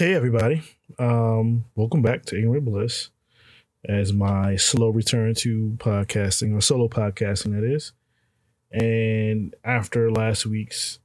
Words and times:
Hey 0.00 0.14
everybody. 0.14 0.62
Um, 0.98 1.66
welcome 1.74 2.00
back 2.00 2.24
to 2.24 2.38
Ignorant 2.38 2.64
Bliss 2.64 3.10
as 3.84 4.14
my 4.14 4.56
slow 4.56 4.88
return 4.88 5.34
to 5.34 5.76
podcasting 5.76 6.56
or 6.56 6.62
solo 6.62 6.88
podcasting 6.88 7.52
that 7.52 7.64
is. 7.64 7.92
And 8.72 9.54
after 9.62 10.10
last 10.10 10.46
week's 10.46 11.00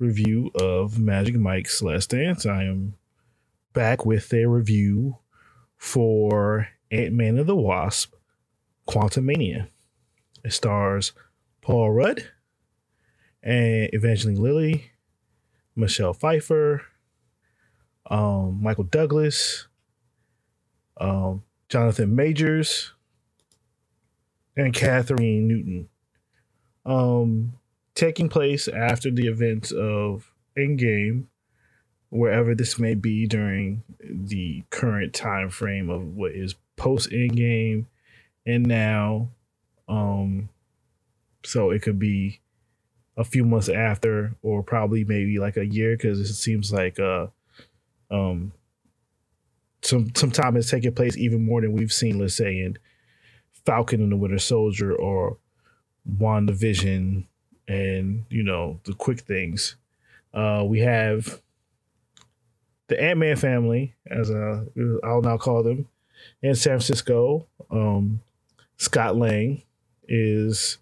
review 0.00 0.50
of 0.56 0.98
Magic 0.98 1.36
Mike's 1.36 1.82
Last 1.82 2.10
Dance, 2.10 2.44
I 2.44 2.64
am 2.64 2.94
back 3.74 4.04
with 4.04 4.34
a 4.34 4.46
review 4.46 5.18
for 5.76 6.66
Ant-Man 6.90 7.38
and 7.38 7.48
the 7.48 7.54
Wasp 7.54 8.12
Quantumania. 8.88 9.68
It 10.42 10.52
stars 10.52 11.12
Paul 11.60 11.92
Rudd 11.92 12.24
and 13.40 13.88
Evangeline 13.92 14.42
Lilly, 14.42 14.90
Michelle 15.76 16.12
Pfeiffer, 16.12 16.82
um, 18.10 18.58
Michael 18.62 18.84
Douglas, 18.84 19.66
um, 21.00 21.42
Jonathan 21.68 22.14
Majors, 22.14 22.92
and 24.56 24.74
Kathryn 24.74 25.42
Newton. 25.42 25.88
Um, 26.84 27.54
taking 27.94 28.28
place 28.28 28.68
after 28.68 29.10
the 29.10 29.26
events 29.26 29.72
of 29.72 30.32
Endgame, 30.56 31.24
wherever 32.10 32.54
this 32.54 32.78
may 32.78 32.94
be 32.94 33.26
during 33.26 33.82
the 34.00 34.64
current 34.70 35.14
time 35.14 35.48
frame 35.48 35.88
of 35.88 36.14
what 36.14 36.32
is 36.32 36.54
post 36.76 37.10
Endgame 37.10 37.86
and 38.44 38.66
now. 38.66 39.28
Um, 39.88 40.48
so 41.44 41.70
it 41.70 41.82
could 41.82 41.98
be 41.98 42.40
a 43.16 43.24
few 43.24 43.44
months 43.44 43.68
after, 43.68 44.36
or 44.42 44.62
probably 44.62 45.04
maybe 45.04 45.38
like 45.38 45.56
a 45.56 45.66
year, 45.66 45.96
because 45.96 46.18
it 46.20 46.34
seems 46.34 46.72
like 46.72 46.98
uh 46.98 47.26
um, 48.12 48.52
some 49.82 50.14
some 50.14 50.30
time 50.30 50.54
has 50.54 50.70
taken 50.70 50.94
place 50.94 51.16
even 51.16 51.44
more 51.44 51.60
than 51.60 51.72
we've 51.72 51.92
seen, 51.92 52.18
let's 52.18 52.36
say, 52.36 52.58
in 52.58 52.78
Falcon 53.66 54.00
and 54.00 54.12
the 54.12 54.16
Winter 54.16 54.38
Soldier 54.38 54.94
or 54.94 55.38
WandaVision 56.18 57.24
and 57.68 58.24
you 58.28 58.42
know 58.42 58.80
the 58.84 58.94
quick 58.94 59.20
things. 59.20 59.76
Uh, 60.34 60.62
we 60.66 60.80
have 60.80 61.40
the 62.88 63.00
Ant 63.00 63.18
Man 63.18 63.36
family, 63.36 63.94
as 64.06 64.30
uh, 64.30 64.64
I'll 65.02 65.22
now 65.22 65.38
call 65.38 65.62
them, 65.62 65.88
in 66.42 66.54
San 66.54 66.72
Francisco. 66.72 67.46
Um, 67.70 68.20
Scott 68.76 69.16
Lang 69.16 69.62
is 70.08 70.78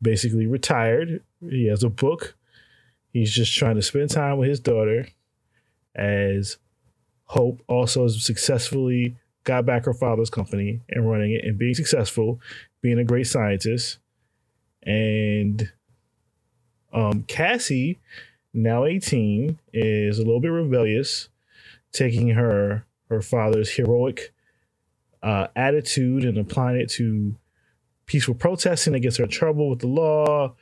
basically 0.00 0.46
retired. 0.46 1.22
He 1.48 1.66
has 1.66 1.82
a 1.82 1.88
book. 1.88 2.36
He's 3.12 3.32
just 3.32 3.54
trying 3.56 3.76
to 3.76 3.82
spend 3.82 4.10
time 4.10 4.38
with 4.38 4.48
his 4.48 4.60
daughter 4.60 5.08
as 5.94 6.58
Hope 7.28 7.62
also 7.68 8.04
has 8.04 8.24
successfully 8.24 9.16
got 9.44 9.66
back 9.66 9.84
her 9.84 9.94
father's 9.94 10.30
company 10.30 10.80
and 10.88 11.08
running 11.08 11.32
it 11.32 11.44
and 11.44 11.58
being 11.58 11.74
successful, 11.74 12.40
being 12.80 12.98
a 12.98 13.04
great 13.04 13.26
scientist. 13.26 13.98
And 14.82 15.70
um, 16.92 17.24
Cassie, 17.24 17.98
now 18.54 18.84
18, 18.86 19.58
is 19.72 20.18
a 20.18 20.22
little 20.22 20.40
bit 20.40 20.48
rebellious, 20.48 21.28
taking 21.92 22.28
her 22.30 22.84
her 23.08 23.22
father's 23.22 23.70
heroic 23.70 24.32
uh, 25.22 25.48
attitude 25.56 26.24
and 26.24 26.38
applying 26.38 26.78
it 26.78 26.90
to 26.90 27.34
peaceful 28.06 28.34
protesting 28.34 28.92
that 28.92 29.00
gets 29.00 29.16
her 29.16 29.24
in 29.24 29.30
trouble 29.30 29.70
with 29.70 29.80
the 29.80 29.86
law. 29.86 30.54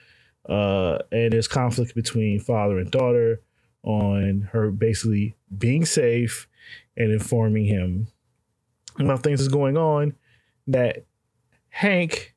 Uh, 0.48 0.98
and 1.10 1.32
there's 1.32 1.48
conflict 1.48 1.94
between 1.94 2.38
father 2.38 2.78
and 2.78 2.90
daughter 2.90 3.40
on 3.82 4.48
her 4.52 4.70
basically 4.70 5.34
being 5.56 5.84
safe 5.84 6.48
and 6.96 7.12
informing 7.12 7.64
him 7.64 8.08
about 8.98 9.22
things 9.22 9.40
that's 9.40 9.52
going 9.52 9.76
on 9.76 10.14
that 10.66 11.04
Hank 11.68 12.34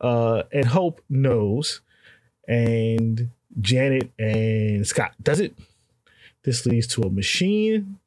uh, 0.00 0.44
and 0.52 0.66
Hope 0.66 1.00
knows, 1.08 1.80
and 2.46 3.30
Janet 3.60 4.10
and 4.18 4.86
Scott 4.86 5.12
does 5.22 5.40
it. 5.40 5.54
This 6.44 6.66
leads 6.66 6.86
to 6.88 7.02
a 7.02 7.10
machine 7.10 7.98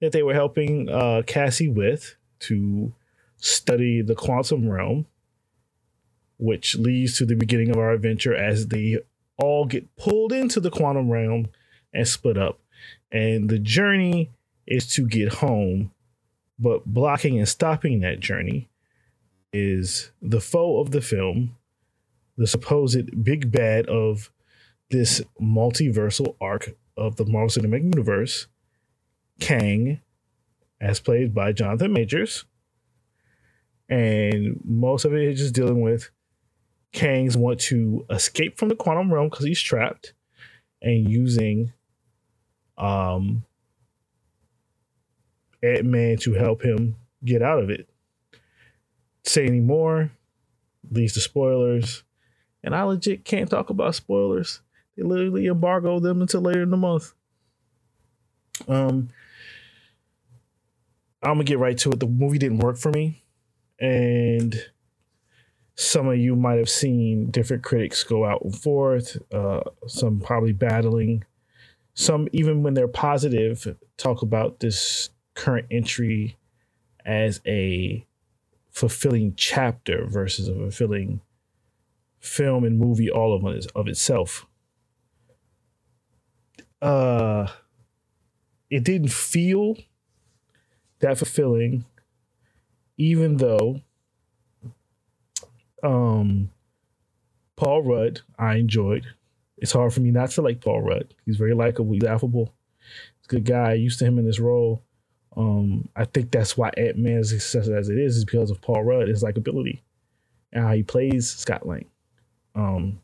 that 0.00 0.12
they 0.12 0.22
were 0.22 0.34
helping 0.34 0.88
uh, 0.88 1.22
Cassie 1.26 1.68
with 1.68 2.16
to 2.40 2.92
study 3.36 4.02
the 4.02 4.14
quantum 4.14 4.68
realm, 4.68 5.06
which 6.38 6.76
leads 6.76 7.16
to 7.18 7.26
the 7.26 7.36
beginning 7.36 7.70
of 7.70 7.76
our 7.76 7.92
adventure 7.92 8.34
as 8.34 8.68
they 8.68 8.98
all 9.36 9.66
get 9.66 9.96
pulled 9.96 10.32
into 10.32 10.60
the 10.60 10.70
quantum 10.70 11.10
realm 11.10 11.48
and 11.92 12.06
split 12.06 12.38
up. 12.38 12.58
And 13.12 13.48
the 13.48 13.58
journey 13.58 14.30
is 14.70 14.86
to 14.94 15.06
get 15.06 15.34
home, 15.34 15.90
but 16.58 16.86
blocking 16.86 17.38
and 17.38 17.48
stopping 17.48 18.00
that 18.00 18.20
journey 18.20 18.70
is 19.52 20.12
the 20.22 20.40
foe 20.40 20.80
of 20.80 20.92
the 20.92 21.00
film, 21.00 21.56
the 22.38 22.46
supposed 22.46 23.24
big 23.24 23.50
bad 23.50 23.86
of 23.86 24.30
this 24.90 25.20
multiversal 25.40 26.36
arc 26.40 26.76
of 26.96 27.16
the 27.16 27.26
Marvel 27.26 27.48
Cinematic 27.48 27.82
Universe, 27.82 28.46
Kang, 29.40 30.00
as 30.80 31.00
played 31.00 31.34
by 31.34 31.52
Jonathan 31.52 31.92
Majors. 31.92 32.44
And 33.88 34.60
most 34.64 35.04
of 35.04 35.12
it 35.12 35.22
is 35.22 35.40
just 35.40 35.54
dealing 35.54 35.80
with 35.80 36.10
Kang's 36.92 37.36
want 37.36 37.58
to 37.60 38.06
escape 38.10 38.56
from 38.58 38.68
the 38.68 38.76
quantum 38.76 39.12
realm 39.12 39.28
because 39.28 39.44
he's 39.44 39.60
trapped 39.60 40.12
and 40.82 41.08
using 41.08 41.72
um 42.78 43.44
Ant 45.62 45.84
Man 45.86 46.16
to 46.18 46.34
help 46.34 46.62
him 46.62 46.96
get 47.24 47.42
out 47.42 47.62
of 47.62 47.70
it. 47.70 47.88
Say 49.24 49.46
any 49.46 49.60
more 49.60 50.10
leads 50.90 51.14
to 51.14 51.20
spoilers. 51.20 52.02
And 52.62 52.74
I 52.74 52.82
legit 52.82 53.24
can't 53.24 53.50
talk 53.50 53.70
about 53.70 53.94
spoilers. 53.94 54.60
They 54.96 55.02
literally 55.02 55.46
embargo 55.46 56.00
them 56.00 56.20
until 56.20 56.40
later 56.42 56.62
in 56.62 56.70
the 56.70 56.76
month. 56.76 57.12
Um 58.68 59.10
I'm 61.22 61.34
gonna 61.34 61.44
get 61.44 61.58
right 61.58 61.76
to 61.78 61.92
it. 61.92 62.00
The 62.00 62.06
movie 62.06 62.38
didn't 62.38 62.58
work 62.58 62.78
for 62.78 62.90
me. 62.90 63.22
And 63.78 64.62
some 65.74 66.08
of 66.08 66.18
you 66.18 66.36
might 66.36 66.58
have 66.58 66.68
seen 66.68 67.30
different 67.30 67.62
critics 67.62 68.04
go 68.04 68.24
out 68.24 68.42
and 68.42 68.54
forth, 68.54 69.16
uh, 69.32 69.62
some 69.86 70.20
probably 70.20 70.52
battling. 70.52 71.24
Some, 71.94 72.28
even 72.32 72.62
when 72.62 72.74
they're 72.74 72.88
positive, 72.88 73.76
talk 73.96 74.22
about 74.22 74.60
this 74.60 75.10
current 75.40 75.66
entry 75.70 76.36
as 77.06 77.40
a 77.46 78.04
fulfilling 78.70 79.32
chapter 79.36 80.04
versus 80.06 80.48
a 80.48 80.54
fulfilling 80.54 81.22
film 82.18 82.62
and 82.62 82.78
movie 82.78 83.10
all 83.10 83.34
of 83.34 83.56
it 83.56 83.66
of 83.74 83.88
itself. 83.88 84.46
Uh 86.82 87.46
it 88.68 88.84
didn't 88.84 89.12
feel 89.12 89.76
that 90.98 91.16
fulfilling 91.16 91.86
even 92.98 93.38
though 93.38 93.80
um 95.82 96.50
Paul 97.56 97.82
Rudd 97.82 98.20
I 98.38 98.56
enjoyed. 98.56 99.06
It's 99.56 99.72
hard 99.72 99.94
for 99.94 100.00
me 100.00 100.10
not 100.10 100.30
to 100.32 100.42
like 100.42 100.60
Paul 100.60 100.82
Rudd. 100.82 101.14
He's 101.24 101.38
very 101.38 101.54
likable, 101.54 101.94
he's 101.94 102.04
affable. 102.04 102.52
He's 103.16 103.26
a 103.26 103.28
good 103.28 103.46
guy. 103.46 103.72
used 103.72 103.98
to 104.00 104.04
him 104.04 104.18
in 104.18 104.26
this 104.26 104.38
role. 104.38 104.82
Um, 105.36 105.88
I 105.94 106.04
think 106.06 106.30
that's 106.30 106.56
why 106.56 106.70
Ant 106.76 106.98
Man 106.98 107.18
is 107.18 107.30
success 107.30 107.68
as 107.68 107.88
it 107.88 107.98
is, 107.98 108.16
is 108.16 108.24
because 108.24 108.50
of 108.50 108.60
Paul 108.60 108.82
Rudd, 108.84 109.08
his 109.08 109.22
likability, 109.22 109.80
and 110.52 110.64
how 110.64 110.72
he 110.72 110.82
plays 110.82 111.30
Scott 111.30 111.66
Lang. 111.66 111.86
Um, 112.54 113.00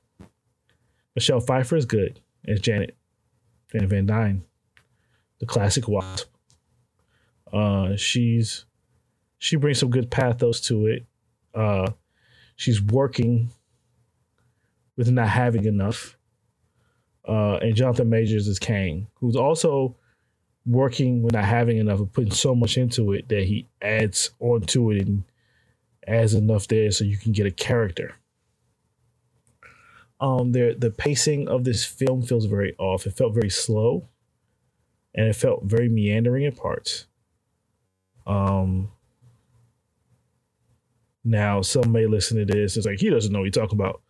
Michelle 1.14 1.40
Pfeiffer 1.40 1.76
is 1.76 1.87
good 1.87 2.20
as 2.46 2.61
Janet 2.61 2.96
Van 3.73 3.87
Van 3.88 4.06
Dyne, 4.06 4.43
the 5.38 5.46
classic 5.46 5.88
Wasp. 5.88 6.28
Uh, 7.52 7.96
she's 7.96 8.64
she 9.38 9.56
brings 9.56 9.78
some 9.78 9.90
good 9.90 10.11
pathos 10.11 10.61
to 10.62 10.87
it. 10.87 11.06
Uh, 11.55 11.93
she's 12.56 12.82
working 12.82 13.50
with 14.96 15.11
not 15.11 15.28
having 15.28 15.64
enough. 15.64 16.17
Uh, 17.26 17.56
and 17.56 17.75
Jonathan 17.75 18.08
Majors 18.08 18.46
is 18.46 18.58
Kang, 18.58 19.08
who's 19.14 19.37
also 19.37 19.96
working 20.66 21.22
with 21.22 21.34
not 21.34 21.44
having 21.44 21.78
enough 21.78 22.00
and 22.00 22.12
putting 22.12 22.32
so 22.32 22.54
much 22.54 22.76
into 22.76 23.12
it 23.12 23.28
that 23.28 23.44
he 23.44 23.68
adds 23.80 24.30
onto 24.40 24.90
it 24.90 25.06
and 25.06 25.24
adds 26.06 26.34
enough 26.34 26.66
there 26.68 26.90
so 26.90 27.04
you 27.04 27.16
can 27.16 27.32
get 27.32 27.46
a 27.46 27.50
character. 27.50 28.14
Um, 30.18 30.52
there 30.52 30.74
the 30.74 30.90
pacing 30.90 31.48
of 31.48 31.64
this 31.64 31.84
film 31.84 32.22
feels 32.22 32.46
very 32.46 32.74
off. 32.78 33.06
It 33.06 33.16
felt 33.16 33.34
very 33.34 33.50
slow, 33.50 34.08
and 35.14 35.28
it 35.28 35.36
felt 35.36 35.64
very 35.64 35.88
meandering 35.88 36.44
in 36.44 36.52
parts. 36.52 37.06
Um. 38.26 38.90
Now, 41.28 41.60
some 41.60 41.90
may 41.90 42.06
listen 42.06 42.38
to 42.38 42.44
this. 42.44 42.76
It's 42.76 42.86
like 42.86 43.00
he 43.00 43.10
doesn't 43.10 43.32
know 43.32 43.40
what 43.40 43.46
he's 43.46 43.54
talking 43.54 43.76
about. 43.76 44.00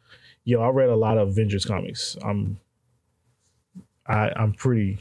Yo, 0.45 0.61
I 0.61 0.69
read 0.69 0.91
a 0.91 0.95
lot 0.95 1.17
of 1.17 1.29
Avengers 1.29 1.65
comics. 1.65 2.15
I'm, 2.23 2.61
I, 4.07 4.31
I'm 4.37 4.53
pretty 4.53 4.99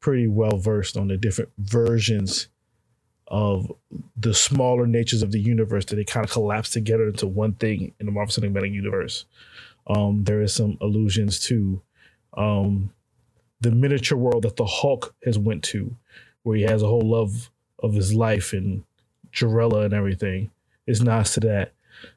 pretty 0.00 0.26
well 0.26 0.56
versed 0.56 0.96
on 0.96 1.08
the 1.08 1.16
different 1.16 1.50
versions 1.58 2.48
of 3.26 3.70
the 4.16 4.32
smaller 4.32 4.86
natures 4.86 5.22
of 5.22 5.32
the 5.32 5.40
universe 5.40 5.84
that 5.86 5.96
they 5.96 6.04
kind 6.04 6.24
of 6.24 6.32
collapse 6.32 6.70
together 6.70 7.08
into 7.08 7.26
one 7.26 7.52
thing 7.54 7.92
in 8.00 8.06
the 8.06 8.12
Marvel 8.12 8.32
Cinematic 8.32 8.72
Universe. 8.72 9.26
Um, 9.86 10.24
there 10.24 10.40
is 10.40 10.54
some 10.54 10.78
allusions 10.80 11.40
to 11.46 11.82
um, 12.36 12.90
the 13.60 13.70
miniature 13.70 14.16
world 14.16 14.44
that 14.44 14.56
the 14.56 14.64
Hulk 14.64 15.14
has 15.24 15.38
went 15.38 15.62
to, 15.64 15.94
where 16.42 16.56
he 16.56 16.62
has 16.62 16.82
a 16.82 16.86
whole 16.86 17.02
love 17.02 17.50
of 17.80 17.94
his 17.94 18.14
life 18.14 18.52
and 18.52 18.84
Jarella 19.32 19.84
and 19.84 19.94
everything. 19.94 20.50
Is 20.86 21.02
nice 21.02 21.34
to 21.34 21.40
that. 21.40 21.72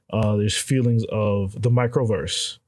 Uh, 0.09 0.37
there's 0.37 0.57
feelings 0.57 1.03
of 1.11 1.61
the 1.61 1.69
microverse 1.69 2.59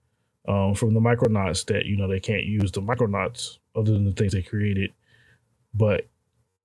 um, 0.47 0.75
from 0.75 0.93
the 0.93 0.99
Micronauts 0.99 1.65
that 1.65 1.85
you 1.85 1.95
know 1.95 2.07
they 2.07 2.19
can't 2.19 2.43
use 2.43 2.71
the 2.71 2.81
Micronauts 2.81 3.59
other 3.75 3.91
than 3.91 4.05
the 4.05 4.11
things 4.11 4.33
they 4.33 4.41
created, 4.41 4.91
but 5.73 6.07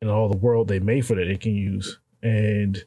in 0.00 0.08
all 0.08 0.28
the 0.28 0.36
world 0.36 0.68
they 0.68 0.78
made 0.78 1.06
for 1.06 1.14
that 1.14 1.24
they 1.26 1.36
can 1.36 1.54
use. 1.54 1.98
And 2.22 2.82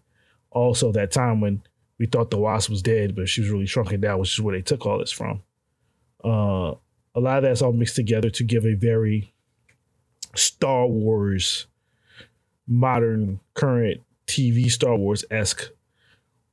also 0.49 0.91
that 0.91 1.11
time 1.11 1.41
when 1.41 1.61
we 1.99 2.05
thought 2.05 2.31
the 2.31 2.37
Wasp 2.37 2.69
was 2.69 2.81
dead, 2.81 3.15
but 3.15 3.29
she 3.29 3.41
was 3.41 3.49
really 3.49 3.65
shrunken 3.65 4.01
down, 4.01 4.19
which 4.19 4.33
is 4.33 4.41
where 4.41 4.55
they 4.55 4.61
took 4.61 4.85
all 4.85 4.99
this 4.99 5.11
from. 5.11 5.41
Uh, 6.23 6.75
a 7.13 7.19
lot 7.19 7.37
of 7.37 7.43
that's 7.43 7.61
all 7.61 7.73
mixed 7.73 7.95
together 7.95 8.29
to 8.29 8.43
give 8.43 8.65
a 8.65 8.73
very 8.73 9.33
Star 10.35 10.87
Wars, 10.87 11.67
modern, 12.67 13.39
current 13.53 14.01
TV 14.27 14.71
Star 14.71 14.95
Wars 14.95 15.25
esque 15.29 15.69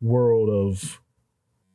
world 0.01 0.49
of 0.49 1.01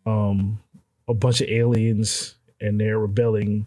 um, 0.06 0.60
a 1.08 1.14
bunch 1.14 1.42
of 1.42 1.50
aliens 1.50 2.36
and 2.60 2.80
they're 2.80 3.00
rebelling 3.00 3.66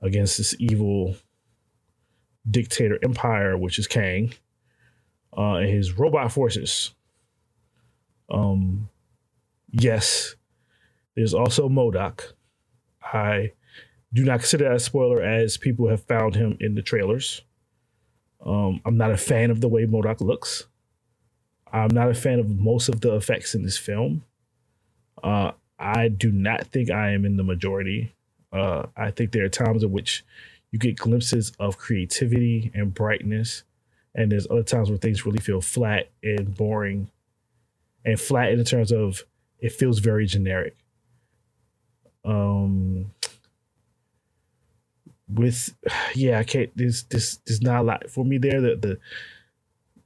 against 0.00 0.38
this 0.38 0.54
evil 0.58 1.16
dictator 2.48 2.98
empire, 3.02 3.56
which 3.56 3.78
is 3.78 3.86
Kang, 3.86 4.32
uh, 5.36 5.54
and 5.54 5.68
his 5.68 5.98
robot 5.98 6.32
forces. 6.32 6.92
Um, 8.30 8.88
yes, 9.70 10.36
there's 11.14 11.34
also 11.34 11.68
MODOK. 11.68 12.32
I 13.02 13.52
do 14.12 14.24
not 14.24 14.40
consider 14.40 14.64
that 14.64 14.74
a 14.74 14.80
spoiler 14.80 15.22
as 15.22 15.56
people 15.56 15.88
have 15.88 16.04
found 16.04 16.34
him 16.34 16.56
in 16.60 16.74
the 16.74 16.82
trailers. 16.82 17.42
Um, 18.44 18.80
I'm 18.84 18.96
not 18.96 19.10
a 19.10 19.16
fan 19.16 19.50
of 19.50 19.60
the 19.60 19.68
way 19.68 19.86
MODOK 19.86 20.20
looks. 20.20 20.66
I'm 21.72 21.94
not 21.94 22.10
a 22.10 22.14
fan 22.14 22.38
of 22.38 22.48
most 22.48 22.88
of 22.88 23.00
the 23.00 23.14
effects 23.14 23.54
in 23.54 23.62
this 23.62 23.78
film. 23.78 24.24
Uh, 25.22 25.52
I 25.78 26.08
do 26.08 26.30
not 26.30 26.66
think 26.66 26.90
I 26.90 27.12
am 27.12 27.24
in 27.24 27.36
the 27.36 27.42
majority. 27.42 28.14
Uh, 28.52 28.86
I 28.96 29.10
think 29.10 29.32
there 29.32 29.44
are 29.44 29.48
times 29.48 29.82
in 29.82 29.90
which 29.90 30.24
you 30.72 30.80
get 30.80 30.98
glimpses 30.98 31.52
of 31.60 31.78
creativity 31.78 32.72
and 32.74 32.94
brightness, 32.94 33.64
and 34.14 34.32
there's 34.32 34.48
other 34.50 34.64
times 34.64 34.90
where 34.90 34.98
things 34.98 35.26
really 35.26 35.40
feel 35.40 35.62
flat 35.62 36.10
and 36.24 36.56
boring, 36.56 37.10
and 38.04 38.20
flat 38.20 38.52
in 38.52 38.64
terms 38.64 38.92
of 38.92 39.24
it 39.60 39.72
feels 39.72 40.00
very 40.00 40.26
generic. 40.26 40.76
Um, 42.24 43.12
with 45.28 45.74
yeah, 46.14 46.40
I 46.40 46.44
can't. 46.44 46.70
There's 46.76 47.04
this 47.04 47.38
there's 47.46 47.62
not 47.62 47.80
a 47.80 47.84
lot 47.84 48.10
for 48.10 48.24
me 48.24 48.38
there. 48.38 48.60
The 48.60 48.76
the 48.76 48.98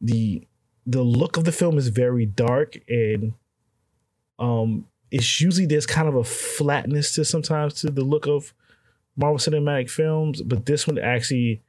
the 0.01 0.47
the 0.87 1.03
look 1.03 1.37
of 1.37 1.45
the 1.45 1.53
film 1.53 1.79
is 1.79 1.89
very 1.89 2.27
dark 2.27 2.77
and 2.89 3.35
um 4.39 4.87
it's 5.11 5.41
usually 5.41 5.67
there's 5.67 5.87
kind 5.87 6.09
of 6.09 6.15
a 6.15 6.25
flatness 6.25 7.15
to 7.15 7.25
sometimes 7.25 7.75
to 7.75 7.91
the 7.91 8.05
look 8.05 8.27
of 8.27 8.53
Marvel 9.17 9.39
Cinematic 9.39 9.91
Films, 9.91 10.43
but 10.43 10.67
this 10.67 10.87
one 10.87 10.99
actually 10.99 11.63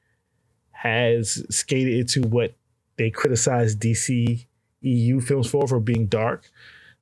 has 0.71 1.44
skated 1.49 1.94
into 1.94 2.21
what 2.21 2.55
they 2.97 3.09
criticize 3.09 3.75
DC 3.75 4.45
EU 4.81 5.21
films 5.21 5.49
for 5.49 5.67
for 5.67 5.79
being 5.79 6.07
dark. 6.07 6.49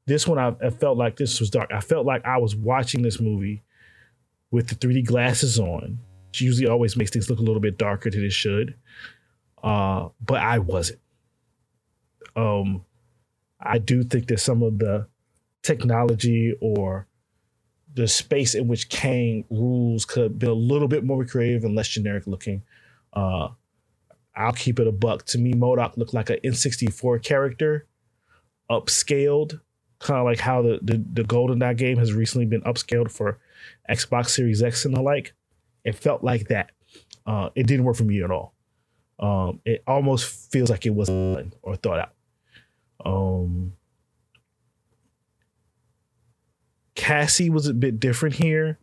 This 0.06 0.28
one 0.28 0.38
I, 0.38 0.56
I 0.66 0.70
felt 0.70 0.98
like 0.98 1.18
this 1.18 1.40
was 1.40 1.50
dark. 1.50 1.72
I 1.74 1.82
felt 1.82 2.06
like 2.06 2.26
I 2.26 2.38
was 2.38 2.56
watching 2.56 3.02
this 3.02 3.20
movie 3.20 3.64
with 4.52 4.70
the 4.70 4.76
3D 4.76 5.06
glasses 5.06 5.60
on. 5.60 6.00
Which 6.28 6.42
usually 6.42 6.68
always 6.68 6.98
makes 6.98 7.12
things 7.12 7.30
look 7.30 7.40
a 7.40 7.44
little 7.44 7.62
bit 7.62 7.78
darker 7.78 8.10
than 8.10 8.24
it 8.24 8.34
should. 8.34 8.76
Uh, 9.64 10.10
but 10.24 10.42
I 10.42 10.60
wasn't. 10.60 11.00
Um, 12.36 12.84
I 13.60 13.78
do 13.78 14.04
think 14.04 14.28
that 14.28 14.42
some 14.42 14.62
of 14.62 14.78
the 14.80 15.08
technology 15.64 16.54
or 16.62 17.08
the 17.96 18.08
space 18.08 18.56
in 18.56 18.68
which 18.68 18.90
Kang 18.90 19.46
rules 19.50 20.06
could 20.06 20.24
have 20.24 20.40
been 20.40 20.50
a 20.50 20.54
little 20.54 20.88
bit 20.88 21.04
more 21.04 21.26
creative 21.26 21.64
and 21.64 21.76
less 21.76 21.88
generic 21.88 22.28
looking. 22.28 22.62
Uh, 23.14 23.50
I'll 24.36 24.52
keep 24.52 24.80
it 24.80 24.88
a 24.88 24.92
buck. 24.92 25.26
To 25.28 25.38
me, 25.38 25.54
MODOK 25.54 25.98
looked 25.98 26.14
like 26.14 26.30
an 26.30 26.40
N64 26.44 27.24
character, 27.24 27.88
upscaled, 28.70 29.62
kind 30.00 30.20
of 30.20 30.26
like 30.26 30.40
how 30.40 30.62
the, 30.62 30.80
the, 30.82 31.04
the 31.14 31.24
GoldenEye 31.24 31.78
game 31.78 31.98
has 31.98 32.14
recently 32.14 32.46
been 32.46 32.62
upscaled 32.62 33.12
for 33.12 33.40
Xbox 33.90 34.30
Series 34.30 34.62
X 34.62 34.84
and 34.84 34.94
the 34.94 35.02
like. 35.02 35.34
It 35.86 35.96
felt 35.96 36.24
like 36.24 36.50
that. 36.50 36.72
Uh, 37.26 37.50
it 37.56 37.66
didn't 37.66 37.86
work 37.86 37.96
for 37.96 38.04
me 38.04 38.22
at 38.22 38.30
all. 38.30 38.54
Um, 39.20 39.62
it 39.64 39.84
almost 39.88 40.52
feels 40.52 40.70
like 40.70 40.86
it 40.86 40.94
was 40.94 41.10
or 41.10 41.76
thought 41.78 42.00
out. 42.00 42.14
Um, 43.06 43.74
Cassie 47.06 47.52
was 47.52 47.68
a 47.68 47.74
bit 47.74 48.00
different 48.00 48.34
here, 48.34 48.80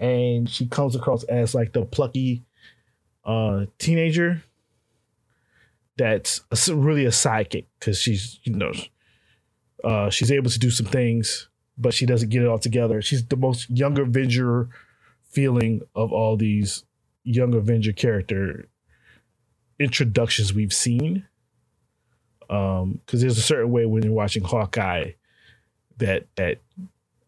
and 0.00 0.48
she 0.48 0.66
comes 0.66 0.96
across 0.96 1.24
as 1.24 1.54
like 1.54 1.74
the 1.74 1.84
plucky 1.84 2.42
uh, 3.22 3.66
teenager 3.78 4.42
that's 5.98 6.40
a, 6.68 6.74
really 6.74 7.04
a 7.04 7.10
sidekick 7.10 7.66
because 7.78 8.00
she's 8.00 8.40
you 8.44 8.54
know 8.54 8.72
uh, 9.84 10.08
she's 10.08 10.32
able 10.32 10.48
to 10.48 10.58
do 10.58 10.70
some 10.70 10.86
things, 10.86 11.50
but 11.76 11.92
she 11.92 12.06
doesn't 12.06 12.30
get 12.30 12.40
it 12.40 12.48
all 12.48 12.58
together. 12.58 13.02
She's 13.02 13.26
the 13.26 13.36
most 13.36 13.68
younger 13.68 14.04
Avenger 14.04 14.70
feeling 15.28 15.82
of 15.94 16.14
all 16.14 16.38
these 16.38 16.82
young 17.24 17.54
Avenger 17.54 17.92
character 17.92 18.70
introductions 19.78 20.54
we've 20.54 20.72
seen. 20.72 21.26
Um, 22.48 23.00
because 23.04 23.20
there's 23.20 23.36
a 23.36 23.42
certain 23.42 23.70
way 23.70 23.84
when 23.84 24.02
you're 24.02 24.14
watching 24.14 24.44
Hawkeye 24.44 25.10
that 25.98 26.26
that 26.36 26.60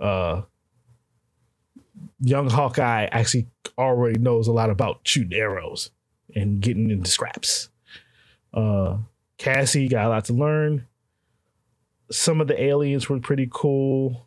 uh, 0.00 0.42
young 2.20 2.50
Hawkeye 2.50 3.06
actually 3.06 3.48
already 3.76 4.18
knows 4.18 4.48
a 4.48 4.52
lot 4.52 4.70
about 4.70 5.00
shooting 5.04 5.38
arrows 5.38 5.90
and 6.34 6.60
getting 6.60 6.90
into 6.90 7.10
scraps. 7.10 7.68
Uh, 8.52 8.98
Cassie 9.38 9.88
got 9.88 10.06
a 10.06 10.08
lot 10.08 10.24
to 10.26 10.32
learn. 10.32 10.86
Some 12.10 12.40
of 12.40 12.48
the 12.48 12.60
aliens 12.60 13.08
were 13.08 13.20
pretty 13.20 13.48
cool. 13.52 14.26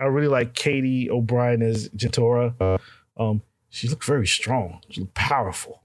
I 0.00 0.06
really 0.06 0.28
like 0.28 0.54
Katy 0.54 1.10
O'Brian 1.10 1.62
as 1.62 1.88
Jentorra. 1.90 2.80
Um, 3.16 3.42
she 3.68 3.88
looked 3.88 4.04
very 4.04 4.26
strong. 4.26 4.80
She 4.88 5.00
looked 5.00 5.14
powerful. 5.14 5.82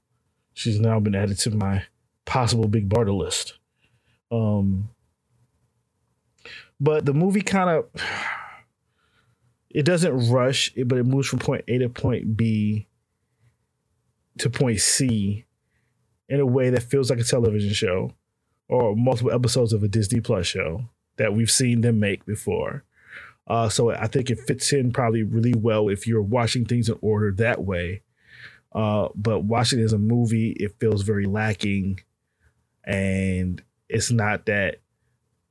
She's 0.54 0.80
now 0.80 1.00
been 1.00 1.14
added 1.14 1.38
to 1.40 1.52
my 1.52 1.84
possible 2.26 2.68
big 2.68 2.90
barter 2.90 3.12
list. 3.12 3.60
Um, 4.32 4.90
but 6.80 7.06
the 7.06 7.14
movie 7.14 7.42
kind 7.42 7.70
of 7.70 7.86
it 9.70 9.84
doesn't 9.84 10.30
rush, 10.30 10.72
but 10.86 10.98
it 10.98 11.06
moves 11.06 11.28
from 11.28 11.40
point 11.40 11.64
A 11.68 11.78
to 11.80 11.90
point 11.90 12.38
B 12.38 12.88
to 14.40 14.50
point 14.50 14.80
C 14.80 15.46
in 16.30 16.40
a 16.40 16.46
way 16.46 16.70
that 16.70 16.84
feels 16.84 17.10
like 17.10 17.20
a 17.20 17.24
television 17.24 17.74
show 17.74 18.14
or 18.68 18.96
multiple 18.96 19.32
episodes 19.32 19.74
of 19.74 19.84
a 19.84 19.88
Disney 19.88 20.20
Plus 20.20 20.46
show 20.46 20.90
that 21.18 21.34
we've 21.34 21.52
seen 21.52 21.82
them 21.82 22.00
make 22.00 22.26
before. 22.26 22.84
Uh, 23.48 23.70
so 23.70 23.92
I 23.92 24.08
think 24.08 24.30
it 24.30 24.40
fits 24.42 24.74
in 24.74 24.92
probably 24.92 25.24
really 25.24 25.54
well 25.54 25.90
if 25.90 26.06
you're 26.06 26.22
watching 26.22 26.66
things 26.66 26.90
in 26.90 26.98
order 27.02 27.32
that 27.34 27.64
way. 27.64 28.02
Uh, 28.74 29.08
but 29.16 29.46
watching 29.46 29.80
it 29.80 29.84
as 29.84 29.94
a 29.94 29.98
movie, 29.98 30.52
it 30.52 30.76
feels 30.80 31.02
very 31.04 31.26
lacking, 31.26 32.02
and 32.84 33.64
it's 33.90 34.12
not 34.12 34.46
that 34.48 34.82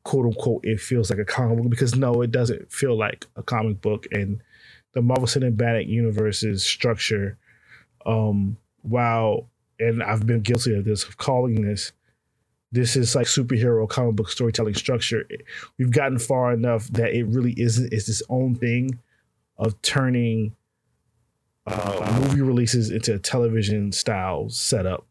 quote 0.07 0.25
unquote 0.25 0.65
it 0.65 0.79
feels 0.79 1.11
like 1.11 1.19
a 1.19 1.25
comic 1.25 1.59
book 1.59 1.69
because 1.69 1.97
no, 1.97 2.23
it 2.23 2.31
doesn't 2.31 2.71
feel 2.71 2.97
like 2.97 3.27
a 3.35 3.43
comic 3.43 3.81
book. 3.81 4.07
And 4.13 4.41
the 4.93 5.03
Marvel 5.03 5.27
Cinematic 5.27 5.89
Universe's 5.89 6.65
structure, 6.65 7.37
um, 8.07 8.57
while 8.83 9.49
and 9.81 10.05
I've 10.05 10.25
been 10.25 10.43
guilty 10.43 10.77
of 10.77 10.85
this, 10.85 11.03
of 11.03 11.17
calling 11.17 11.63
this 11.63 11.91
this 12.71 12.95
is 12.95 13.17
like 13.17 13.27
superhero 13.27 13.89
comic 13.89 14.15
book 14.15 14.31
storytelling 14.31 14.75
structure. 14.75 15.27
We've 15.77 15.91
gotten 15.91 16.21
far 16.21 16.53
enough 16.53 16.87
that 16.89 17.13
it 17.13 17.25
really 17.25 17.55
isn't. 17.57 17.93
It's 17.93 18.09
its 18.09 18.23
own 18.29 18.55
thing 18.55 19.01
of 19.59 19.81
turning 19.83 20.55
uh, 21.67 22.21
movie 22.23 22.43
releases 22.43 22.91
into 22.91 23.15
a 23.15 23.19
television 23.19 23.91
style 23.91 24.51
setup. 24.51 25.05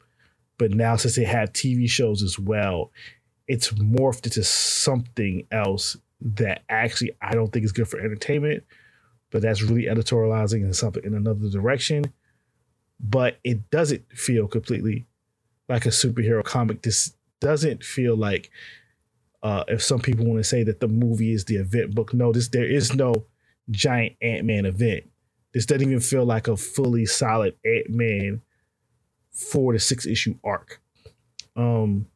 But 0.58 0.72
now, 0.72 0.96
since 0.96 1.18
they 1.18 1.26
have 1.26 1.52
TV 1.52 1.90
shows 1.90 2.24
as 2.24 2.40
well, 2.40 2.92
it's 3.48 3.72
morphed 3.74 4.26
into 4.26 4.44
something 4.44 5.48
else 5.52 5.98
that 6.22 6.64
actually 6.70 7.12
I 7.22 7.34
don't 7.36 7.52
think 7.52 7.66
is 7.66 7.72
good 7.72 7.88
for 7.88 8.00
entertainment, 8.00 8.64
but 9.32 9.42
that's 9.42 9.62
really 9.62 9.84
editorializing 9.86 10.62
in 10.64 10.74
something 10.74 11.04
in 11.04 11.14
another 11.14 11.50
direction. 11.50 12.14
but 13.00 13.40
it 13.44 13.70
doesn't 13.70 14.04
feel 14.12 14.48
completely 14.48 15.06
like 15.68 15.86
a 15.86 15.90
superhero 15.90 16.44
comic. 16.44 16.82
This 16.82 17.16
doesn't 17.42 17.84
feel 17.84 18.16
like 18.16 18.50
uh, 19.44 19.64
if 19.68 19.84
some 19.84 20.00
people 20.00 20.26
want 20.26 20.40
to 20.40 20.44
say 20.44 20.64
that 20.64 20.80
the 20.80 20.88
movie 20.88 21.32
is 21.34 21.46
the 21.46 21.58
event 21.58 21.94
book. 21.94 22.14
No, 22.14 22.32
this 22.32 22.48
there 22.50 22.66
is 22.66 22.96
no 22.96 23.26
giant 23.70 24.16
Ant 24.22 24.46
Man 24.46 24.66
event. 24.66 25.04
This 25.54 25.66
doesn't 25.66 25.88
even 25.88 26.00
feel 26.00 26.26
like 26.26 26.48
a 26.48 26.58
fully 26.58 27.06
solid 27.06 27.56
Ant 27.66 27.90
Man 27.90 28.42
four 29.32 29.74
to 29.74 29.80
six 29.80 30.06
issue 30.06 30.36
arc. 30.44 30.82
Um, 31.56 32.08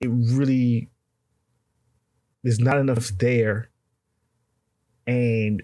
it 0.00 0.08
really 0.08 0.90
there's 2.42 2.60
not 2.60 2.78
enough 2.78 3.08
there, 3.18 3.70
and 5.06 5.62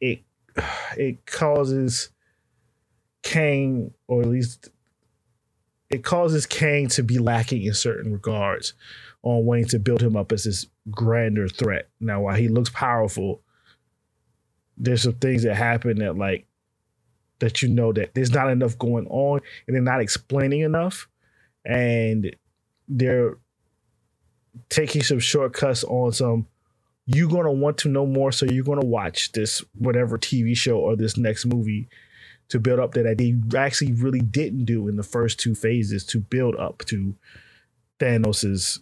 it 0.00 0.22
it 0.96 1.26
causes 1.26 2.10
Kang, 3.22 3.92
or 4.06 4.22
at 4.22 4.28
least 4.28 4.70
it 5.90 6.02
causes 6.02 6.46
Kang 6.46 6.88
to 6.88 7.02
be 7.02 7.18
lacking 7.18 7.62
in 7.62 7.74
certain 7.74 8.12
regards 8.12 8.74
on 9.22 9.44
wanting 9.44 9.66
to 9.66 9.78
build 9.78 10.02
him 10.02 10.16
up 10.16 10.32
as 10.32 10.44
this 10.44 10.66
grander 10.90 11.48
threat. 11.48 11.88
Now, 12.00 12.22
while 12.22 12.36
he 12.36 12.48
looks 12.48 12.70
powerful, 12.70 13.42
there's 14.76 15.02
some 15.02 15.14
things 15.14 15.42
that 15.42 15.54
happen 15.54 15.98
that 15.98 16.16
like 16.16 16.46
that 17.40 17.62
you 17.62 17.68
know 17.68 17.92
that 17.92 18.14
there's 18.14 18.32
not 18.32 18.50
enough 18.50 18.78
going 18.78 19.06
on 19.08 19.40
and 19.66 19.74
they're 19.74 19.82
not 19.82 20.00
explaining 20.00 20.60
enough 20.60 21.08
and 21.64 22.34
they're 22.88 23.36
taking 24.68 25.02
some 25.02 25.18
shortcuts 25.18 25.84
on 25.84 26.12
some 26.12 26.46
you're 27.06 27.28
going 27.28 27.44
to 27.44 27.50
want 27.50 27.76
to 27.78 27.88
know 27.88 28.06
more 28.06 28.32
so 28.32 28.46
you're 28.46 28.64
going 28.64 28.80
to 28.80 28.86
watch 28.86 29.32
this 29.32 29.62
whatever 29.78 30.16
TV 30.18 30.56
show 30.56 30.78
or 30.78 30.96
this 30.96 31.16
next 31.16 31.44
movie 31.44 31.88
to 32.48 32.58
build 32.58 32.80
up 32.80 32.94
that 32.94 33.18
they 33.18 33.34
actually 33.58 33.92
really 33.92 34.20
didn't 34.20 34.64
do 34.64 34.88
in 34.88 34.96
the 34.96 35.02
first 35.02 35.38
two 35.38 35.54
phases 35.54 36.04
to 36.04 36.20
build 36.20 36.56
up 36.56 36.78
to 36.86 37.14
Thanos's 37.98 38.80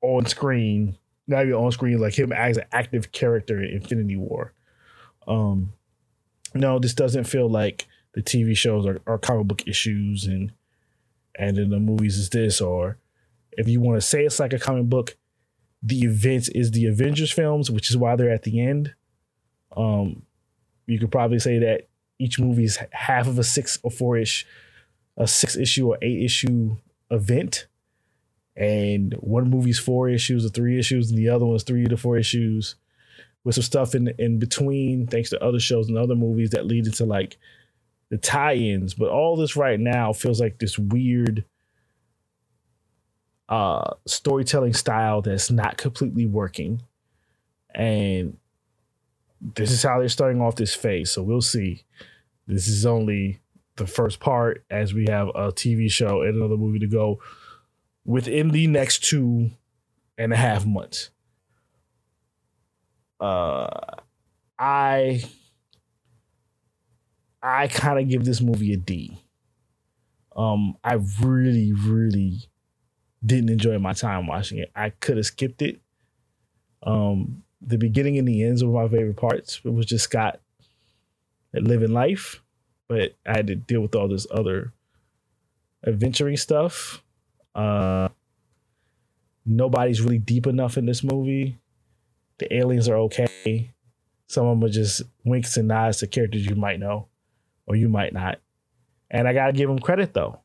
on 0.00 0.26
screen, 0.26 0.96
not 1.26 1.42
even 1.42 1.54
on 1.54 1.72
screen, 1.72 1.98
like 1.98 2.18
him 2.18 2.32
as 2.32 2.56
an 2.56 2.64
active 2.72 3.12
character 3.12 3.62
in 3.62 3.70
Infinity 3.76 4.16
War. 4.16 4.52
Um, 5.26 5.72
no, 6.54 6.78
this 6.78 6.94
doesn't 6.94 7.24
feel 7.24 7.48
like 7.48 7.86
the 8.14 8.22
TV 8.22 8.56
shows 8.56 8.86
are, 8.86 9.00
are 9.06 9.18
comic 9.18 9.46
book 9.46 9.66
issues 9.66 10.26
and 10.26 10.52
and 11.34 11.56
then 11.56 11.70
the 11.70 11.80
movies 11.80 12.18
is 12.18 12.28
this, 12.28 12.60
or 12.60 12.98
if 13.52 13.68
you 13.68 13.80
want 13.80 14.00
to 14.00 14.06
say 14.06 14.24
it's 14.24 14.40
like 14.40 14.52
a 14.52 14.58
comic 14.58 14.86
book, 14.86 15.16
the 15.82 16.02
events 16.02 16.48
is 16.48 16.70
the 16.70 16.86
Avengers 16.86 17.32
films, 17.32 17.70
which 17.70 17.90
is 17.90 17.96
why 17.96 18.16
they're 18.16 18.30
at 18.30 18.44
the 18.44 18.60
end. 18.60 18.94
Um, 19.76 20.22
you 20.86 20.98
could 20.98 21.10
probably 21.10 21.38
say 21.38 21.58
that 21.58 21.88
each 22.18 22.38
movie 22.38 22.64
is 22.64 22.78
half 22.92 23.26
of 23.26 23.38
a 23.38 23.44
six 23.44 23.78
or 23.82 23.90
four 23.90 24.16
ish, 24.16 24.46
a 25.16 25.26
six 25.26 25.56
issue 25.56 25.88
or 25.88 25.98
eight 26.02 26.22
issue 26.22 26.76
event. 27.10 27.66
And 28.54 29.14
one 29.14 29.48
movie's 29.48 29.78
four 29.78 30.08
issues 30.08 30.44
or 30.44 30.50
three 30.50 30.78
issues, 30.78 31.10
and 31.10 31.18
the 31.18 31.30
other 31.30 31.46
one's 31.46 31.62
three 31.62 31.86
to 31.86 31.96
four 31.96 32.18
issues 32.18 32.76
with 33.44 33.54
some 33.54 33.62
stuff 33.62 33.94
in 33.94 34.12
in 34.18 34.38
between, 34.38 35.06
thanks 35.06 35.30
to 35.30 35.42
other 35.42 35.58
shows 35.58 35.88
and 35.88 35.98
other 35.98 36.14
movies 36.14 36.50
that 36.50 36.66
lead 36.66 36.86
into 36.86 37.04
like 37.04 37.38
the 38.10 38.18
tie-ins. 38.18 38.94
But 38.94 39.08
all 39.08 39.36
this 39.36 39.56
right 39.56 39.80
now 39.80 40.12
feels 40.12 40.40
like 40.40 40.58
this 40.58 40.78
weird 40.78 41.44
uh 43.52 43.94
storytelling 44.06 44.72
style 44.72 45.20
that's 45.20 45.50
not 45.50 45.76
completely 45.76 46.24
working. 46.24 46.80
And 47.74 48.38
this 49.42 49.70
is 49.70 49.82
how 49.82 49.98
they're 49.98 50.08
starting 50.08 50.40
off 50.40 50.56
this 50.56 50.74
phase. 50.74 51.10
So 51.10 51.22
we'll 51.22 51.42
see. 51.42 51.84
This 52.46 52.66
is 52.66 52.86
only 52.86 53.40
the 53.76 53.86
first 53.86 54.20
part 54.20 54.64
as 54.70 54.94
we 54.94 55.06
have 55.08 55.28
a 55.28 55.52
TV 55.52 55.90
show 55.90 56.22
and 56.22 56.36
another 56.36 56.56
movie 56.56 56.78
to 56.78 56.86
go 56.86 57.20
within 58.06 58.50
the 58.50 58.66
next 58.68 59.04
two 59.04 59.50
and 60.16 60.32
a 60.32 60.36
half 60.36 60.64
months. 60.64 61.10
Uh, 63.20 63.68
I 64.58 65.22
I 67.42 67.68
kind 67.68 67.98
of 67.98 68.08
give 68.08 68.24
this 68.24 68.40
movie 68.40 68.72
a 68.72 68.78
D. 68.78 69.18
Um, 70.34 70.78
I 70.82 70.94
really, 71.20 71.72
really 71.74 72.48
didn't 73.24 73.50
enjoy 73.50 73.78
my 73.78 73.92
time 73.92 74.26
watching 74.26 74.58
it. 74.58 74.70
I 74.74 74.90
could 74.90 75.16
have 75.16 75.26
skipped 75.26 75.62
it. 75.62 75.80
Um, 76.82 77.42
the 77.60 77.78
beginning 77.78 78.18
and 78.18 78.26
the 78.26 78.42
ends 78.42 78.64
were 78.64 78.72
my 78.72 78.88
favorite 78.88 79.16
parts. 79.16 79.60
It 79.64 79.72
was 79.72 79.86
just 79.86 80.04
Scott 80.04 80.40
living 81.54 81.92
life, 81.92 82.42
but 82.88 83.14
I 83.26 83.36
had 83.36 83.46
to 83.48 83.54
deal 83.54 83.80
with 83.80 83.94
all 83.94 84.08
this 84.08 84.26
other 84.30 84.72
adventuring 85.86 86.36
stuff. 86.36 87.02
Uh, 87.54 88.08
nobody's 89.44 90.00
really 90.00 90.18
deep 90.18 90.46
enough 90.46 90.76
in 90.76 90.86
this 90.86 91.04
movie. 91.04 91.58
The 92.38 92.52
aliens 92.54 92.88
are 92.88 92.96
okay. 92.96 93.70
Some 94.26 94.46
of 94.46 94.58
them 94.58 94.68
are 94.68 94.72
just 94.72 95.02
winks 95.24 95.56
and 95.56 95.68
nods 95.68 95.98
to 95.98 96.06
characters 96.06 96.46
you 96.46 96.56
might 96.56 96.80
know 96.80 97.06
or 97.66 97.76
you 97.76 97.88
might 97.88 98.12
not. 98.12 98.40
And 99.10 99.28
I 99.28 99.34
gotta 99.34 99.52
give 99.52 99.68
them 99.68 99.78
credit 99.78 100.14
though. 100.14 100.41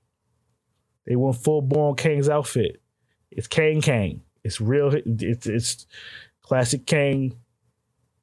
They 1.08 1.16
went 1.16 1.38
full 1.38 1.62
blown 1.62 1.96
Kang's 1.96 2.30
outfit. 2.30 2.82
It's 3.32 3.48
Kang 3.48 3.82
Kang. 3.82 4.22
It's 4.44 4.60
real. 4.60 4.94
It's 4.94 5.48
it's 5.48 5.88
classic 6.42 6.86
Kang 6.86 7.34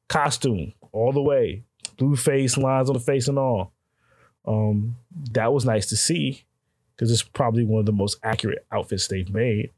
costume 0.08 0.74
all 0.92 1.12
the 1.12 1.22
way. 1.22 1.64
Blue 1.96 2.14
face, 2.14 2.58
lines 2.58 2.90
on 2.90 2.94
the 2.94 3.00
face, 3.00 3.26
and 3.26 3.38
all. 3.38 3.72
Um, 4.46 4.96
that 5.32 5.52
was 5.52 5.64
nice 5.64 5.86
to 5.86 5.96
see 5.96 6.44
because 6.94 7.10
it's 7.10 7.22
probably 7.22 7.64
one 7.64 7.80
of 7.80 7.86
the 7.86 7.92
most 7.92 8.18
accurate 8.22 8.66
outfits 8.70 9.08
they've 9.08 9.32
made. 9.32 9.70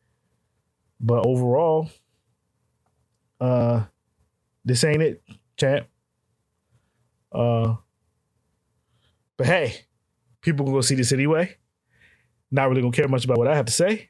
But 0.98 1.24
overall, 1.24 1.90
uh, 3.40 3.84
this 4.64 4.82
ain't 4.82 5.02
it, 5.02 5.22
champ. 5.56 5.86
Uh, 7.30 7.76
but 9.36 9.46
hey, 9.46 9.84
people 10.40 10.64
gonna 10.64 10.78
go 10.78 10.80
see 10.80 10.94
this 10.96 11.12
anyway. 11.12 11.56
Not 12.50 12.68
really 12.68 12.82
gonna 12.82 12.92
care 12.92 13.08
much 13.08 13.24
about 13.24 13.38
what 13.38 13.48
I 13.48 13.56
have 13.56 13.66
to 13.66 13.72
say. 13.72 14.08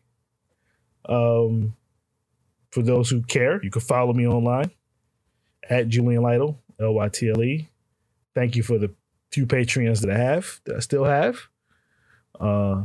Um, 1.08 1.74
for 2.70 2.82
those 2.82 3.08
who 3.08 3.22
care, 3.22 3.62
you 3.62 3.70
can 3.70 3.80
follow 3.80 4.12
me 4.12 4.26
online 4.26 4.70
at 5.68 5.88
Julian 5.88 6.22
Lytle, 6.22 6.60
L 6.80 6.94
Y 6.94 7.08
T 7.08 7.30
L 7.30 7.42
E. 7.42 7.68
Thank 8.34 8.56
you 8.56 8.62
for 8.62 8.78
the 8.78 8.92
few 9.32 9.46
Patreons 9.46 10.00
that 10.00 10.10
I 10.10 10.18
have, 10.18 10.60
that 10.64 10.76
I 10.76 10.80
still 10.80 11.04
have. 11.04 11.38
Uh, 12.38 12.84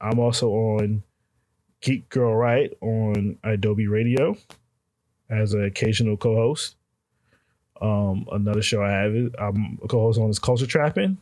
I'm 0.00 0.18
also 0.18 0.50
on 0.50 1.02
Geek 1.80 2.08
Girl 2.08 2.34
Riot 2.34 2.76
on 2.80 3.38
idobi 3.44 3.88
Radio 3.88 4.36
as 5.30 5.54
an 5.54 5.64
occasional 5.64 6.16
co-host. 6.16 6.76
Um, 7.80 8.26
another 8.32 8.62
show 8.62 8.82
I 8.82 8.90
have 8.90 9.14
I'm 9.38 9.78
a 9.82 9.88
co-host 9.88 10.18
on 10.18 10.30
is 10.30 10.38
Culture 10.38 10.66
Trapping 10.66 11.18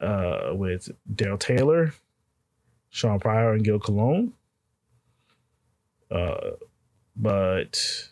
uh, 0.00 0.50
with 0.52 0.90
Daryl 1.12 1.38
Taylor, 1.38 1.94
Sean 2.90 3.18
Pryor, 3.18 3.52
and 3.52 3.64
Gil 3.64 3.78
Cologne. 3.78 4.32
Uh, 6.10 6.52
but 7.16 8.10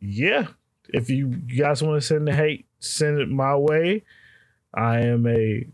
yeah, 0.00 0.48
if 0.88 1.08
you 1.08 1.28
guys 1.28 1.82
want 1.82 2.00
to 2.00 2.06
send 2.06 2.26
the 2.26 2.34
hate, 2.34 2.66
send 2.78 3.20
it 3.20 3.28
my 3.28 3.56
way. 3.56 4.04
I 4.74 5.00
am 5.00 5.26
a 5.26 5.66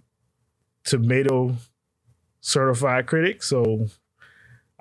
tomato 0.84 1.56
certified 2.40 3.06
critic, 3.06 3.42
so 3.42 3.86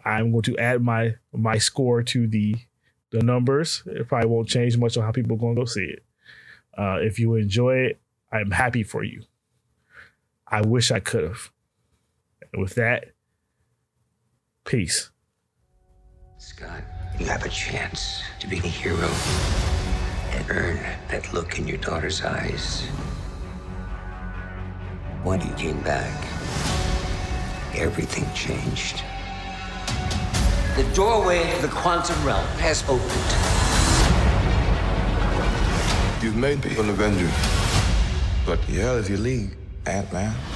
I'm 0.03 0.32
going 0.32 0.44
to 0.44 0.58
add 0.58 0.82
my 0.82 1.15
my 1.34 1.58
score 1.58 2.03
to 2.03 2.27
the 2.27 2.55
the 3.12 3.24
numbers. 3.24 3.84
It 3.86 4.08
probably 4.08 4.29
won't 4.29 4.50
change 4.50 4.77
much 4.77 4.98
on 4.98 5.03
how 5.03 5.12
people 5.12 5.36
are 5.36 5.39
going 5.39 5.55
to 5.55 5.62
go 5.62 5.65
see 5.65 5.86
it. 5.86 6.03
Uh, 6.77 7.00
if 7.01 7.20
you 7.20 7.36
enjoy 7.36 7.75
it, 7.77 8.00
I'm 8.32 8.51
happy 8.51 8.84
for 8.84 9.03
you. 9.03 9.24
I 10.48 10.62
wish 10.62 10.92
I 10.92 11.00
could 11.00 11.24
have. 11.24 11.52
With 12.56 12.75
that, 12.75 13.06
peace. 14.66 15.10
Scott, 16.38 16.84
you 17.20 17.25
have 17.25 17.44
a 17.46 17.50
chance 17.50 18.22
to 18.40 18.48
be 18.48 18.58
a 18.58 18.62
hero 18.62 19.10
and 20.32 20.46
earn 20.50 20.80
that 21.10 21.34
look 21.34 21.58
in 21.58 21.68
your 21.68 21.78
daughter's 21.78 22.22
eyes. 22.22 22.86
When 25.24 25.42
you 25.42 25.54
came 25.56 25.82
back, 25.82 26.14
everything 27.74 28.25
changed. 28.34 29.04
The 30.75 30.84
doorway 30.94 31.56
to 31.56 31.62
the 31.62 31.70
quantum 31.70 32.24
realm 32.25 32.46
has 32.60 32.84
opened. 32.88 33.56
You've 36.24 36.36
made 36.36 36.64
me 36.64 36.78
an 36.78 36.90
Avenger. 36.90 37.32
But 38.46 38.62
the 38.68 38.74
hell 38.74 38.98
is 38.98 39.10
your 39.10 39.18
league, 39.18 39.56
Ant-Man? 39.86 40.54